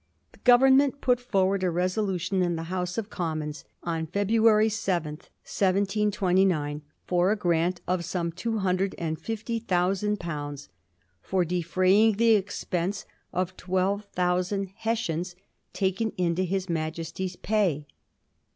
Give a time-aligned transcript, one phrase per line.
[0.31, 6.81] The Government put forward a resolution in the House of Commons on February 7, 1729,
[7.05, 10.69] for a grant of some two hundred and fifty thousand pounds ^
[11.21, 15.35] for defraying the expense of twelve thousand Hessians
[15.71, 17.85] taken into His Majesty's pay.'